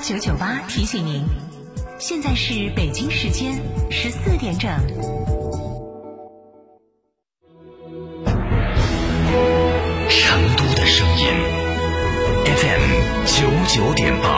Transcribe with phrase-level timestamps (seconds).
[0.00, 1.24] 九九八提醒您，
[1.98, 3.60] 现在是北京时间
[3.90, 4.70] 十四点整。
[10.08, 11.26] 成都的声音
[12.46, 14.37] ，FM 九九点八，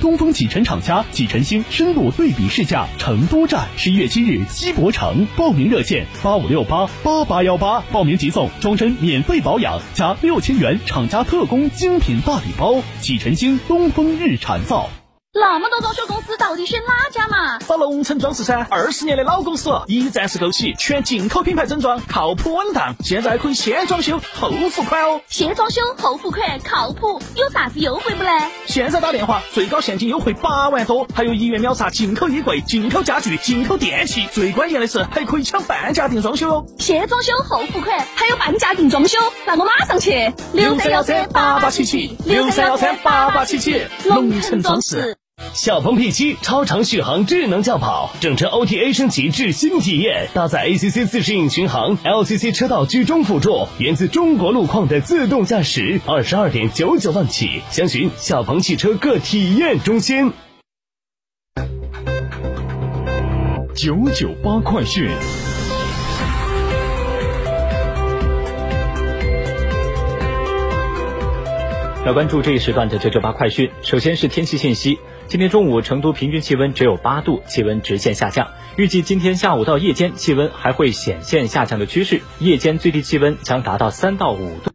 [0.00, 12.80] 东风启辰厂家启辰星深度对比试驾成都站，十一月七日西博城，报名热线八五六八八八幺八，报名即送终身免费保养加六千元厂家特供精品大礼包。
[13.00, 14.88] 启辰星东风日产造。
[15.38, 17.58] 那么多装修公司，到底选哪家嘛？
[17.60, 22.94] 找龙城装饰噻，二十年的老公司，一站式购齐，全进口品牌整装，靠谱稳当。
[23.04, 25.20] 现在可以先装修后付款哦。
[25.28, 28.30] 先装修后付款，靠谱，有啥子优惠不呢？
[28.66, 34.28] 现在打电话，最高现金优惠八万多，还有一元秒杀进口衣柜、进口家具、进口电器。
[34.32, 36.66] 最关键的是，还可以抢半价定装修哦。
[36.78, 40.32] 先装修后付款，还有半价定装修，那我马上去。
[40.52, 45.16] 六三幺三八八七七，六三幺三八八七七，龙城装饰。
[45.54, 60.32] 小鹏 P7 超长续航智能轿跑，整车 OTA 升级至新体验，搭载 ACC 自适应巡航、LCC 车道居中辅助，源自中国路况的自动驾驶，二十二点九九万起，详询小鹏汽车各体验中心。
[63.74, 65.08] 九九八快讯。
[72.08, 73.70] 来关注这一时段的九九八快讯。
[73.82, 78.48] 首先是天气信息，今天中午成都平均气温只有八度，气温直线下降。
[78.78, 84.70] 预计今天下午到夜间气温还会显现下降的趋势，夜间最低气温将达到三到五度。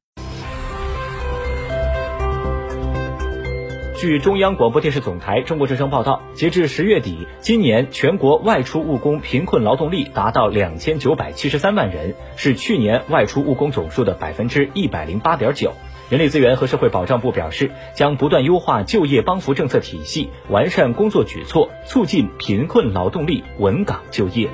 [3.97, 15.73] 据中央广播电视总台中国之声报道，截至十月底，今年全国外出务工贫困劳动力达到两千九百七十三万人，是去年外出务工总数的百分之一百零八点九。
[16.13, 24.47] 人力资源和社会保障部表示，将不断优化就业帮扶政策体系，完善工作举措，促进贫困劳动力稳岗就业。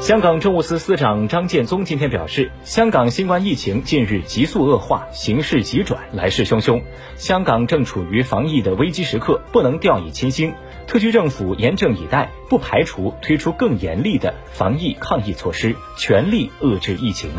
[0.00, 6.80] 香港政务司司长张建宗今天表示，香港新冠疫情近日急速恶化，形势急转，来势汹汹，
[7.16, 10.54] 香港正处于防疫的危机时刻，不能掉以轻心。
[10.86, 17.30] 特区政府严阵以待，不排除推出更严厉的防疫抗疫措施，全力遏制疫情。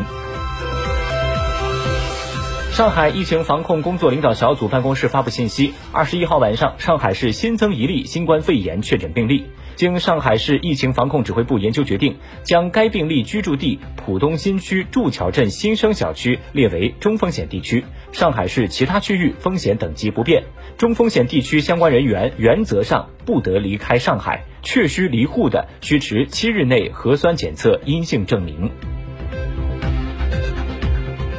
[2.78, 9.46] 上海疫情防控工作领导小组办公室发布信息：二十一号晚上，上海市新增一例新冠肺炎确诊病例。
[9.74, 17.84] 经上海市疫情防控指挥部研究决定，将该病例居住地浦东新区祝桥镇新生小区列为中风险地区。
[18.12, 20.44] 上海市其他区域风险等级不变，
[20.76, 28.70] 中风险地区相关人员原则上不得离开上海，确需离沪的需持七日内核酸检测阴性证明。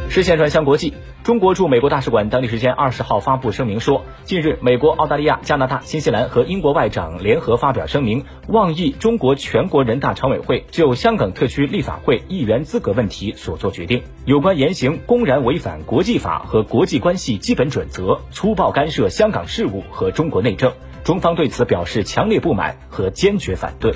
[0.09, 0.93] 视线转向国际。
[1.29, 14.01] 中国驻美国大使馆当地时间二十号发布声明说，近日美国、澳大利亚、加拿大、新西兰和英国外长联合发表声明，妄议中国全国人大常委会就香港特区立法会议员资格问题所作决定。
[14.25, 20.73] 有关言行公然违反国际法和国际关系基本准则，粗暴干涉香港事务和中国内政。
[21.03, 23.93] 中方对此表示强烈不满和坚决反对。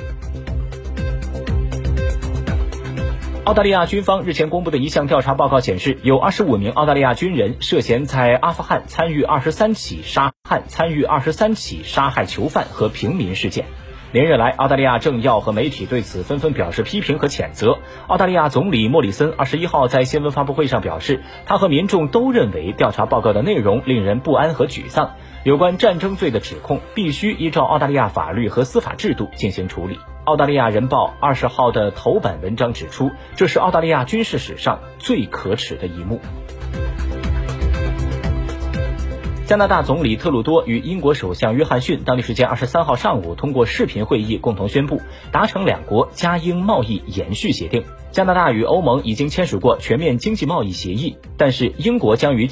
[3.45, 13.65] 澳大利亚军方日前公布的一项调查报告显示，有二十五名澳大利亚军人涉嫌在阿富汗参与二十三起杀害参与二十三起杀害囚犯和平民事件。
[14.13, 17.79] 连日来，澳大利亚政要和媒体对此纷纷表示批评和谴责。
[18.07, 25.15] 澳大利亚总理莫里森二十一号在新闻发布会上表示，他和民众都认为调查报告的内容令人不安和沮丧。
[25.43, 29.99] 有关战争罪的指控必须依照澳大利亚法律和司法制度进行处理。
[30.25, 36.21] 澳大利亚人报二十号的头版文章指出，这是澳大利亚军事史上最可耻的一幕。
[39.45, 45.01] 加拿大总理特鲁多与英国首相约翰逊当地时间二十三号上午通过视频会议，共同宣布
[45.33, 47.83] 达成两国加英贸易延续协定。
[48.11, 52.47] 加拿大与欧盟已经签署过全面经济贸易协议，但是英国将于